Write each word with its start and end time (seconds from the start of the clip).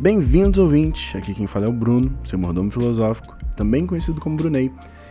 Bem-vindos, 0.00 0.60
ouvintes! 0.60 1.12
Aqui 1.16 1.34
quem 1.34 1.48
fala 1.48 1.66
é 1.66 1.68
o 1.68 1.72
Bruno, 1.72 2.16
seu 2.24 2.38
mordomo 2.38 2.70
filosófico, 2.70 3.36
também 3.56 3.84
conhecido 3.84 4.20
como 4.20 4.36
Brunei, 4.36 4.70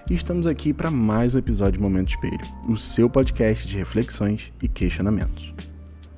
e 0.10 0.14
estamos 0.14 0.48
aqui 0.48 0.72
para 0.72 0.90
mais 0.90 1.36
um 1.36 1.40
episódio 1.40 1.74
de 1.74 1.82
Momento 1.82 2.12
Espelho, 2.12 2.40
o 2.70 2.78
seu 2.78 3.10
podcast 3.10 3.68
de 3.68 3.76
reflexões 3.76 4.50
e 4.64 4.68
questionamentos. 4.70 5.54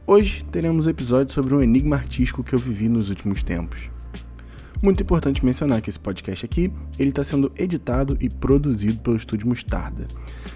Hoje 0.05 0.45
teremos 0.51 0.85
um 0.85 0.89
episódio 0.91 1.33
sobre 1.33 1.55
um 1.55 1.63
enigma 1.63 1.95
artístico 1.95 2.43
que 2.43 2.53
eu 2.53 2.59
vivi 2.59 2.87
nos 2.87 3.09
últimos 3.09 3.41
tempos. 3.41 3.89
Muito 4.83 5.01
importante 5.01 5.43
mencionar 5.43 5.81
que 5.81 5.89
esse 5.89 5.99
podcast 5.99 6.45
aqui, 6.45 6.71
ele 6.99 7.09
está 7.09 7.23
sendo 7.23 7.51
editado 7.57 8.19
e 8.21 8.29
produzido 8.29 8.99
pelo 8.99 9.17
Estúdio 9.17 9.47
Mostarda. 9.47 10.05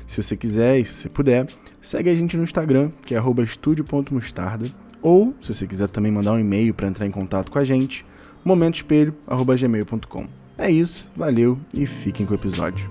Se 0.05 0.21
você 0.21 0.37
quiser 0.37 0.77
e 0.77 0.85
se 0.85 0.93
você 0.93 1.09
puder, 1.09 1.47
segue 1.81 2.11
a 2.11 2.15
gente 2.15 2.37
no 2.37 2.43
Instagram, 2.43 2.91
que 3.07 3.15
é 3.15 3.19
estúdio.mostarda, 3.43 4.82
ou, 5.03 5.35
se 5.41 5.53
você 5.53 5.67
quiser 5.67 5.89
também 5.89 6.11
mandar 6.11 6.31
um 6.31 6.39
e-mail 6.39 6.73
para 6.73 6.87
entrar 6.87 7.05
em 7.05 7.11
contato 7.11 7.51
com 7.51 7.59
a 7.59 7.65
gente, 7.65 8.05
momentoespelho.gmail.com. 8.43 10.27
É 10.57 10.71
isso, 10.71 11.09
valeu 11.15 11.59
e 11.73 11.85
fiquem 11.85 12.25
com 12.25 12.31
o 12.31 12.37
episódio. 12.37 12.89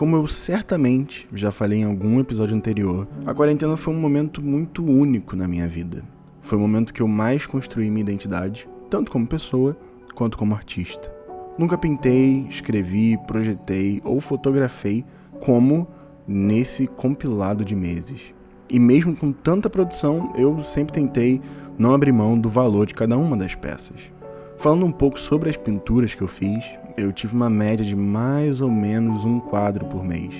Como 0.00 0.16
eu 0.16 0.26
certamente 0.26 1.28
já 1.30 1.52
falei 1.52 1.80
em 1.80 1.84
algum 1.84 2.20
episódio 2.20 2.56
anterior, 2.56 3.06
a 3.26 3.34
quarentena 3.34 3.76
foi 3.76 3.92
um 3.92 4.00
momento 4.00 4.40
muito 4.40 4.82
único 4.82 5.36
na 5.36 5.46
minha 5.46 5.68
vida. 5.68 6.02
Foi 6.40 6.56
o 6.56 6.60
momento 6.62 6.94
que 6.94 7.02
eu 7.02 7.06
mais 7.06 7.44
construí 7.44 7.90
minha 7.90 8.00
identidade, 8.00 8.66
tanto 8.88 9.12
como 9.12 9.26
pessoa 9.26 9.76
quanto 10.14 10.38
como 10.38 10.54
artista. 10.54 11.12
Nunca 11.58 11.76
pintei, 11.76 12.46
escrevi, 12.48 13.18
projetei 13.26 14.00
ou 14.02 14.22
fotografei 14.22 15.04
como 15.38 15.86
nesse 16.26 16.86
compilado 16.86 17.62
de 17.62 17.76
meses. 17.76 18.32
E 18.70 18.78
mesmo 18.78 19.14
com 19.14 19.30
tanta 19.32 19.68
produção, 19.68 20.32
eu 20.34 20.64
sempre 20.64 20.94
tentei 20.94 21.42
não 21.76 21.92
abrir 21.92 22.12
mão 22.12 22.38
do 22.38 22.48
valor 22.48 22.86
de 22.86 22.94
cada 22.94 23.18
uma 23.18 23.36
das 23.36 23.54
peças. 23.54 24.00
Falando 24.56 24.86
um 24.86 24.92
pouco 24.92 25.20
sobre 25.20 25.50
as 25.50 25.58
pinturas 25.58 26.14
que 26.14 26.22
eu 26.22 26.28
fiz, 26.28 26.64
eu 27.00 27.12
tive 27.12 27.34
uma 27.34 27.48
média 27.48 27.84
de 27.84 27.96
mais 27.96 28.60
ou 28.60 28.70
menos 28.70 29.24
um 29.24 29.40
quadro 29.40 29.86
por 29.86 30.04
mês. 30.04 30.34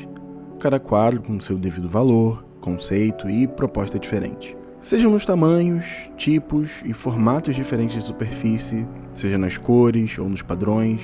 Cada 0.59 0.79
quadro 0.79 1.23
com 1.23 1.41
seu 1.41 1.57
devido 1.57 1.89
valor, 1.89 2.45
conceito 2.61 3.29
e 3.29 3.49
proposta 3.49 3.99
diferente. 3.99 4.57
Sejam 4.79 5.11
nos 5.11 5.25
tamanhos, 5.25 5.87
tipos 6.17 6.83
e 6.85 6.93
formatos 6.93 7.57
diferentes 7.57 7.97
de 7.97 8.03
superfície, 8.03 8.87
seja 9.15 9.39
nas 9.39 9.57
cores 9.57 10.19
ou 10.19 10.29
nos 10.29 10.43
padrões, 10.43 11.01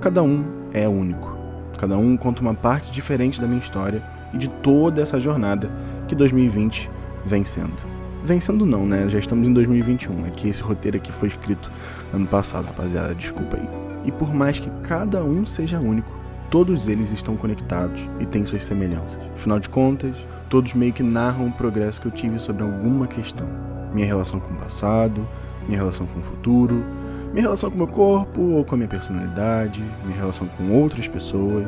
cada 0.00 0.22
um 0.22 0.44
é 0.72 0.88
único. 0.88 1.36
Cada 1.78 1.96
um 1.96 2.16
conta 2.16 2.40
uma 2.40 2.54
parte 2.54 2.90
diferente 2.92 3.40
da 3.40 3.46
minha 3.46 3.60
história 3.60 4.02
e 4.32 4.38
de 4.38 4.48
toda 4.48 5.02
essa 5.02 5.18
jornada 5.18 5.70
que 6.06 6.14
2020 6.14 6.88
vem 7.26 7.44
sendo. 7.44 7.76
Vencendo 8.24 8.64
não, 8.64 8.86
né? 8.86 9.08
Já 9.08 9.18
estamos 9.18 9.48
em 9.48 9.52
2021. 9.52 10.26
Aqui 10.26 10.48
esse 10.48 10.62
roteiro 10.62 10.96
aqui 10.96 11.10
foi 11.10 11.28
escrito 11.28 11.70
ano 12.12 12.26
passado, 12.26 12.66
rapaziada, 12.66 13.14
desculpa 13.14 13.56
aí. 13.56 13.81
E 14.04 14.12
por 14.12 14.34
mais 14.34 14.58
que 14.58 14.70
cada 14.82 15.22
um 15.22 15.46
seja 15.46 15.78
único, 15.78 16.10
todos 16.50 16.88
eles 16.88 17.10
estão 17.12 17.36
conectados 17.36 18.00
e 18.20 18.26
têm 18.26 18.44
suas 18.44 18.64
semelhanças. 18.64 19.18
Afinal 19.34 19.58
de 19.58 19.68
contas, 19.68 20.14
todos 20.50 20.74
meio 20.74 20.92
que 20.92 21.02
narram 21.02 21.48
o 21.48 21.52
progresso 21.52 22.00
que 22.00 22.06
eu 22.06 22.12
tive 22.12 22.38
sobre 22.38 22.62
alguma 22.62 23.06
questão. 23.06 23.48
Minha 23.94 24.06
relação 24.06 24.38
com 24.38 24.52
o 24.52 24.56
passado, 24.56 25.26
minha 25.66 25.78
relação 25.78 26.06
com 26.06 26.20
o 26.20 26.22
futuro, 26.22 26.84
minha 27.32 27.44
relação 27.44 27.70
com 27.70 27.76
o 27.76 27.78
meu 27.78 27.86
corpo 27.86 28.40
ou 28.40 28.64
com 28.64 28.74
a 28.74 28.78
minha 28.78 28.88
personalidade, 28.88 29.82
minha 30.04 30.18
relação 30.18 30.46
com 30.46 30.70
outras 30.70 31.08
pessoas. 31.08 31.66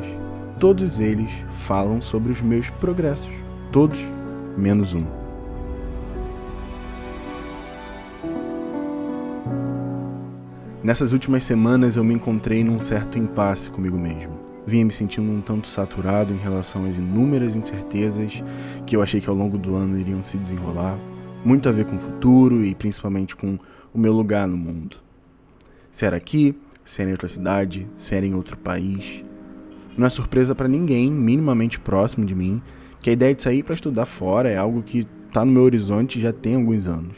Todos 0.59 0.99
eles 0.99 1.31
falam 1.65 2.01
sobre 2.01 2.31
os 2.31 2.41
meus 2.41 2.69
progressos. 2.69 3.33
Todos 3.71 3.99
menos 4.55 4.93
um. 4.93 5.24
Nessas 10.85 11.13
últimas 11.13 11.43
semanas 11.43 11.97
eu 11.97 12.03
me 12.03 12.13
encontrei 12.13 12.63
num 12.63 12.79
certo 12.83 13.17
impasse 13.17 13.71
comigo 13.71 13.97
mesmo. 13.97 14.37
Vinha 14.67 14.85
me 14.85 14.93
sentindo 14.93 15.31
um 15.31 15.41
tanto 15.41 15.67
saturado 15.67 16.31
em 16.31 16.37
relação 16.37 16.85
às 16.85 16.95
inúmeras 16.95 17.55
incertezas 17.55 18.43
que 18.85 18.95
eu 18.95 19.01
achei 19.01 19.19
que 19.19 19.27
ao 19.27 19.35
longo 19.35 19.57
do 19.57 19.73
ano 19.73 19.99
iriam 19.99 20.23
se 20.23 20.37
desenrolar, 20.37 20.95
muito 21.43 21.67
a 21.67 21.71
ver 21.71 21.85
com 21.85 21.95
o 21.95 21.99
futuro 21.99 22.63
e 22.63 22.75
principalmente 22.75 23.35
com 23.35 23.57
o 23.91 23.97
meu 23.97 24.13
lugar 24.13 24.47
no 24.47 24.55
mundo. 24.55 24.97
Se 25.89 26.05
era 26.05 26.17
aqui, 26.17 26.55
se 26.85 27.01
era 27.01 27.09
em 27.09 27.13
outra 27.13 27.29
cidade, 27.29 27.87
se 27.97 28.13
era 28.13 28.23
em 28.23 28.35
outro 28.35 28.55
país. 28.55 29.25
Não 29.97 30.05
é 30.05 30.09
surpresa 30.11 30.53
para 30.53 30.67
ninguém 30.67 31.11
minimamente 31.11 31.79
próximo 31.79 32.27
de 32.27 32.35
mim 32.35 32.61
que 32.99 33.09
a 33.09 33.13
ideia 33.13 33.33
de 33.33 33.41
sair 33.41 33.63
para 33.63 33.73
estudar 33.73 34.05
fora 34.05 34.49
é 34.51 34.57
algo 34.57 34.83
que 34.83 35.07
está 35.25 35.43
no 35.43 35.51
meu 35.51 35.63
horizonte 35.63 36.21
já 36.21 36.31
tem 36.31 36.53
alguns 36.53 36.87
anos. 36.87 37.17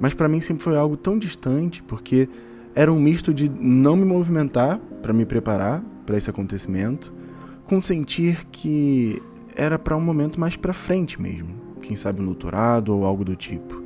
Mas 0.00 0.12
para 0.12 0.26
mim 0.28 0.40
sempre 0.40 0.64
foi 0.64 0.76
algo 0.76 0.96
tão 0.96 1.16
distante 1.16 1.84
porque 1.84 2.28
era 2.76 2.92
um 2.92 3.00
misto 3.00 3.32
de 3.32 3.48
não 3.48 3.96
me 3.96 4.04
movimentar 4.04 4.78
para 5.00 5.14
me 5.14 5.24
preparar 5.24 5.82
para 6.04 6.18
esse 6.18 6.28
acontecimento, 6.28 7.10
com 7.64 7.80
sentir 7.80 8.44
que 8.52 9.20
era 9.56 9.78
para 9.78 9.96
um 9.96 10.00
momento 10.00 10.38
mais 10.38 10.56
para 10.56 10.74
frente 10.74 11.20
mesmo, 11.20 11.48
quem 11.80 11.96
sabe 11.96 12.20
um 12.20 12.26
doutorado 12.26 12.94
ou 12.94 13.06
algo 13.06 13.24
do 13.24 13.34
tipo. 13.34 13.82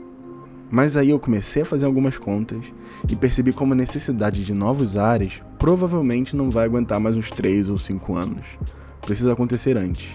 Mas 0.69 0.97
aí 0.97 1.11
eu 1.11 1.21
comecei 1.21 1.63
a 1.63 1.65
fazer 1.65 1.87
algumas 1.87 2.19
contas 2.19 2.65
e 3.09 3.15
percebi 3.15 3.53
como 3.53 3.75
a 3.75 3.77
necessidade 3.77 4.45
de 4.45 4.53
novos 4.53 4.97
ares 4.97 5.41
provavelmente 5.57 6.37
não 6.37 6.51
vai 6.51 6.65
aguentar 6.65 6.99
mais 6.99 7.17
uns 7.17 7.31
3 7.31 7.69
ou 7.69 7.79
5 7.79 8.17
anos. 8.17 8.45
Precisa 9.03 9.33
acontecer 9.33 9.77
antes. 9.77 10.11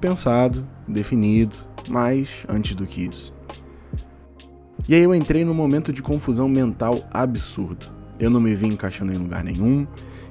Pensado, 0.00 0.64
definido, 0.86 1.56
mas 1.88 2.28
antes 2.48 2.76
do 2.76 2.86
que 2.86 3.04
isso. 3.04 3.34
E 4.88 4.94
aí 4.94 5.02
eu 5.02 5.12
entrei 5.14 5.44
num 5.44 5.54
momento 5.54 5.92
de 5.92 6.02
confusão 6.02 6.48
mental 6.48 7.04
absurdo. 7.12 8.01
Eu 8.22 8.30
não 8.30 8.38
me 8.38 8.54
vi 8.54 8.68
encaixando 8.68 9.12
em 9.12 9.16
lugar 9.16 9.42
nenhum, 9.42 9.84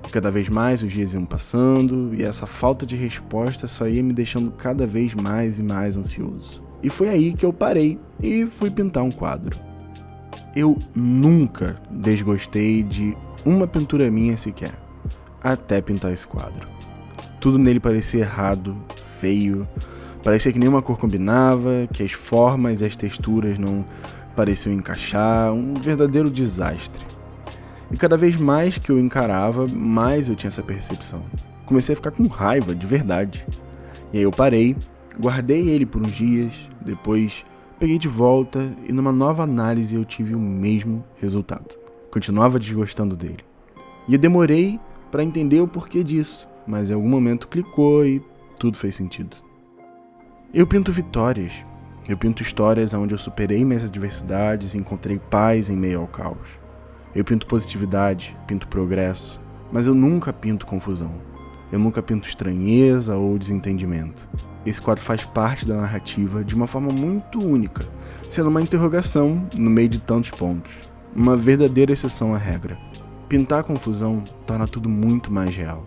e 0.07 0.09
cada 0.09 0.31
vez 0.31 0.47
mais 0.47 0.81
os 0.81 0.90
dias 0.90 1.13
iam 1.13 1.25
passando, 1.25 2.16
e 2.16 2.24
essa 2.24 2.47
falta 2.47 2.85
de 2.85 2.96
resposta 2.96 3.68
só 3.68 3.85
ia 3.85 4.02
me 4.02 4.13
deixando 4.13 4.50
cada 4.50 4.88
vez 4.88 5.13
mais 5.13 5.59
e 5.59 5.62
mais 5.62 5.97
ansioso. 5.97 6.63
E 6.81 6.90
foi 6.90 7.09
aí 7.09 7.34
que 7.34 7.46
eu 7.46 7.52
parei 7.52 8.00
e 8.24 8.47
fui 8.47 8.72
pintar 8.72 9.03
um 9.03 9.12
quadro. 9.12 9.59
Eu 10.56 10.79
nunca 10.96 11.81
desgostei 11.91 12.81
de 12.81 13.13
uma 13.44 13.68
pintura 13.68 14.09
minha 14.09 14.38
sequer, 14.38 14.79
até 15.44 15.81
pintar 15.81 16.13
esse 16.13 16.25
quadro. 16.25 16.66
Tudo 17.41 17.59
nele 17.59 17.81
parecia 17.81 18.22
errado, 18.22 18.73
feio, 19.19 19.68
parecia 20.23 20.53
que 20.53 20.59
nenhuma 20.59 20.81
cor 20.81 20.97
combinava, 20.97 21.90
que 21.91 22.03
as 22.03 22.13
formas 22.13 22.79
e 22.79 22.85
as 22.85 22.96
texturas 22.96 23.59
não 23.59 23.84
pareciam 24.34 24.72
encaixar, 24.72 25.52
um 25.52 25.73
verdadeiro 25.73 26.29
desastre. 26.29 27.12
E 27.91 27.97
cada 27.97 28.16
vez 28.16 28.35
mais 28.38 28.78
que 28.78 28.90
eu 28.90 29.00
encarava, 29.00 29.68
mais 29.68 30.29
eu 30.29 30.35
tinha 30.35 30.47
essa 30.47 30.63
percepção. 30.63 31.22
Comecei 31.66 31.94
a 31.94 31.96
ficar 31.96 32.12
com 32.12 32.25
raiva, 32.28 32.74
de 32.74 32.88
verdade. 32.88 33.46
E 34.13 34.18
aí 34.18 34.24
eu 34.24 34.31
parei, 34.31 34.75
guardei 35.19 35.69
ele 35.69 35.85
por 35.85 36.02
uns 36.02 36.12
dias, 36.12 36.53
depois 36.81 37.46
peguei 37.79 37.97
de 37.97 38.07
volta 38.07 38.72
e 38.88 38.94
numa 38.94 39.12
nova 39.12 39.44
análise 39.44 39.96
eu 39.96 40.06
tive 40.06 40.35
o 40.35 40.40
mesmo 40.40 41.03
resultado. 41.19 41.69
Continuava 42.12 42.59
desgostando 42.59 43.16
dele. 43.16 43.44
E 44.08 44.13
eu 44.13 44.19
demorei 44.19 44.79
para 45.12 45.23
entender 45.23 45.62
o 45.62 45.68
porquê 45.68 46.03
disso, 46.03 46.47
mas 46.68 46.90
em 46.90 46.94
algum 46.94 47.09
momento 47.09 47.47
clicou 47.47 48.06
e 48.06 48.22
tudo 48.59 48.78
fez 48.78 48.96
sentido. 48.96 49.35
Eu 50.53 50.67
pinto 50.67 50.91
vitórias. 50.91 51.52
Eu 52.08 52.17
pinto 52.17 52.44
histórias 52.44 52.94
onde 52.94 53.14
eu 53.14 53.17
superei 53.17 53.64
minhas 53.64 53.84
adversidades 53.84 54.73
e 54.73 54.78
encontrei 54.78 55.17
paz 55.17 55.70
em 55.70 55.76
meio 55.76 56.02
ao 56.02 56.08
caos. 56.08 56.60
Eu 57.13 57.25
pinto 57.25 57.46
positividade, 57.46 58.37
pinto 58.47 58.69
progresso, 58.69 59.41
mas 59.69 59.85
eu 59.85 59.93
nunca 59.93 60.31
pinto 60.31 60.66
confusão. 60.66 61.11
Eu 61.69 61.78
nunca 61.78 62.02
pinto 62.02 62.25
estranheza 62.25 63.17
ou 63.17 63.37
desentendimento. 63.37 64.29
Esse 64.66 64.81
quadro 64.81 65.03
faz 65.03 65.25
parte 65.25 65.67
da 65.67 65.75
narrativa 65.75 66.41
de 66.41 66.55
uma 66.55 66.67
forma 66.67 66.90
muito 66.90 67.46
única, 67.46 67.85
sendo 68.29 68.47
uma 68.47 68.61
interrogação 68.61 69.46
no 69.53 69.69
meio 69.69 69.90
de 69.90 69.99
tantos 69.99 70.31
pontos, 70.31 70.72
uma 71.13 71.35
verdadeira 71.35 71.91
exceção 71.91 72.34
à 72.34 72.37
regra. 72.37 72.78
Pintar 73.28 73.59
a 73.59 73.63
confusão 73.63 74.23
torna 74.47 74.66
tudo 74.66 74.87
muito 74.87 75.29
mais 75.29 75.53
real. 75.53 75.85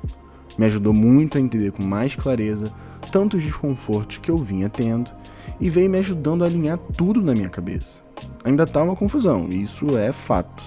Me 0.58 0.66
ajudou 0.66 0.92
muito 0.92 1.38
a 1.38 1.40
entender 1.40 1.72
com 1.72 1.82
mais 1.82 2.14
clareza 2.14 2.70
tantos 3.10 3.42
desconfortos 3.42 4.18
que 4.18 4.30
eu 4.30 4.36
vinha 4.36 4.68
tendo 4.68 5.10
e 5.58 5.70
veio 5.70 5.88
me 5.88 5.98
ajudando 5.98 6.44
a 6.44 6.46
alinhar 6.46 6.78
tudo 6.78 7.22
na 7.22 7.32
minha 7.32 7.48
cabeça. 7.48 8.02
Ainda 8.44 8.66
tá 8.66 8.82
uma 8.82 8.96
confusão, 8.96 9.48
isso 9.48 9.96
é 9.96 10.12
fato 10.12 10.62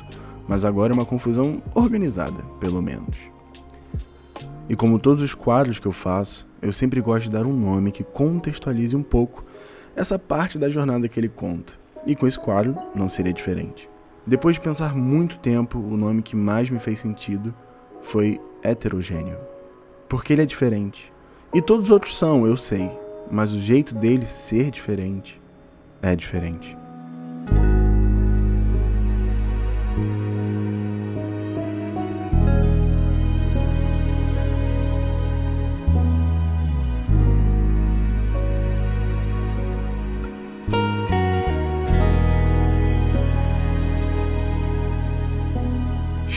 mas 0.47 0.63
agora 0.63 0.93
é 0.93 0.95
uma 0.95 1.05
confusão 1.05 1.61
organizada, 1.75 2.41
pelo 2.59 2.81
menos. 2.81 3.15
E 4.69 4.75
como 4.75 4.99
todos 4.99 5.21
os 5.21 5.33
quadros 5.33 5.79
que 5.79 5.85
eu 5.85 5.91
faço, 5.91 6.47
eu 6.61 6.73
sempre 6.73 7.01
gosto 7.01 7.25
de 7.25 7.31
dar 7.31 7.45
um 7.45 7.53
nome 7.53 7.91
que 7.91 8.03
contextualize 8.03 8.95
um 8.95 9.03
pouco 9.03 9.43
essa 9.95 10.19
parte 10.19 10.57
da 10.57 10.69
jornada 10.69 11.07
que 11.07 11.19
ele 11.19 11.29
conta. 11.29 11.73
E 12.05 12.15
com 12.15 12.27
esse 12.27 12.39
quadro 12.39 12.75
não 12.95 13.09
seria 13.09 13.33
diferente. 13.33 13.89
Depois 14.25 14.55
de 14.55 14.61
pensar 14.61 14.95
muito 14.95 15.39
tempo, 15.39 15.79
o 15.79 15.95
nome 15.95 16.21
que 16.21 16.35
mais 16.35 16.69
me 16.69 16.79
fez 16.79 16.99
sentido 16.99 17.53
foi 18.01 18.39
heterogêneo. 18.61 19.37
Porque 20.09 20.33
ele 20.33 20.41
é 20.41 20.45
diferente. 20.45 21.11
E 21.53 21.61
todos 21.61 21.85
os 21.85 21.91
outros 21.91 22.17
são, 22.17 22.45
eu 22.45 22.57
sei, 22.57 22.91
mas 23.31 23.53
o 23.53 23.59
jeito 23.59 23.95
dele 23.95 24.25
ser 24.25 24.69
diferente 24.69 25.41
é 26.01 26.15
diferente. 26.15 26.77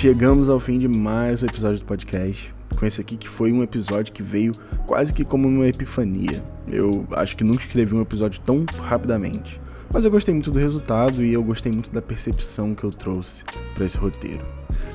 Chegamos 0.01 0.49
ao 0.49 0.59
fim 0.59 0.79
de 0.79 0.89
mais 0.89 1.43
um 1.43 1.47
episódio 1.47 1.79
do 1.81 1.85
podcast. 1.85 2.55
Com 2.79 2.87
esse 2.87 3.03
aqui 3.03 3.19
que 3.19 3.29
foi 3.29 3.53
um 3.53 3.63
episódio 3.63 4.11
que 4.11 4.23
veio 4.23 4.53
quase 4.87 5.13
que 5.13 5.23
como 5.27 5.47
uma 5.47 5.69
epifania. 5.69 6.43
Eu 6.67 7.07
acho 7.11 7.37
que 7.37 7.45
nunca 7.45 7.63
escrevi 7.65 7.95
um 7.95 8.01
episódio 8.01 8.41
tão 8.41 8.65
rapidamente. 8.79 9.61
Mas 9.93 10.05
eu 10.05 10.11
gostei 10.11 10.33
muito 10.33 10.51
do 10.51 10.59
resultado 10.59 11.25
e 11.25 11.33
eu 11.33 11.43
gostei 11.43 11.73
muito 11.73 11.91
da 11.91 12.01
percepção 12.01 12.75
que 12.75 12.85
eu 12.85 12.91
trouxe 12.91 13.45
para 13.75 13.85
esse 13.85 13.97
roteiro. 13.97 14.45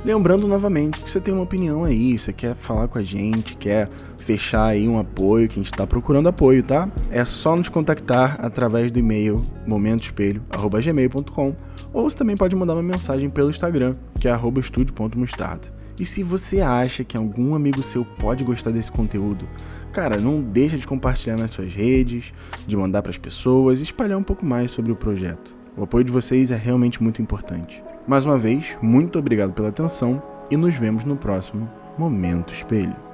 Lembrando 0.06 0.48
novamente 0.48 1.04
que 1.04 1.12
você 1.12 1.20
tem 1.20 1.34
uma 1.34 1.44
opinião 1.44 1.84
aí, 1.84 2.18
você 2.18 2.32
quer 2.32 2.56
falar 2.56 2.88
com 2.88 2.98
a 2.98 3.04
gente, 3.04 3.58
quer 3.58 3.90
fechar 4.20 4.68
aí 4.68 4.88
um 4.88 4.98
apoio, 4.98 5.48
que 5.48 5.56
a 5.60 5.64
gente 5.64 5.72
está 5.72 5.86
procurando 5.86 6.30
apoio, 6.30 6.64
tá? 6.64 6.90
É 7.12 7.26
só 7.26 7.56
nos 7.56 7.70
contactar 7.70 8.38
através 8.42 8.92
do 8.92 8.98
e-mail 8.98 9.46
momentoespelho@gmail.com 9.68 11.56
ou 11.94 12.10
você 12.10 12.18
também 12.18 12.38
pode 12.38 12.56
mandar 12.56 12.74
uma 12.74 12.84
mensagem 12.84 13.30
pelo 13.30 13.50
Instagram, 13.50 13.96
que 14.20 14.28
é 14.28 14.32
@estudio.mostarda. 14.32 15.75
E 16.00 16.06
se 16.06 16.24
você 16.24 16.62
acha 16.62 17.04
que 17.04 17.16
algum 17.16 17.56
amigo 17.56 17.82
seu 17.84 18.04
pode 18.04 18.44
gostar 18.44 18.72
desse 18.72 18.92
conteúdo, 18.92 19.48
cara, 19.94 20.20
não 20.20 20.42
deixa 20.42 20.76
de 20.76 20.86
compartilhar 20.86 21.38
nas 21.38 21.52
suas 21.52 21.74
redes, 21.74 22.34
de 22.68 22.76
mandar 22.76 23.02
para 23.02 23.12
as 23.12 23.18
pessoas 23.18 23.80
espalhar 23.80 24.18
um 24.18 24.24
pouco 24.24 24.46
mais 24.46 24.72
sobre 24.72 24.92
o 24.92 24.96
projeto. 24.96 25.56
O 25.78 25.84
apoio 25.84 26.04
de 26.04 26.12
vocês 26.12 26.52
é 26.52 26.56
realmente 26.56 27.02
muito 27.02 27.22
importante. 27.22 27.82
Mais 28.08 28.26
uma 28.26 28.38
vez, 28.38 28.78
muito 28.82 29.18
obrigado 29.18 29.54
pela 29.54 29.70
atenção 29.70 30.22
e 30.52 30.58
nos 30.58 30.76
vemos 30.76 31.04
no 31.06 31.16
próximo 31.16 31.70
Momento 31.98 32.54
Espelho. 32.54 33.05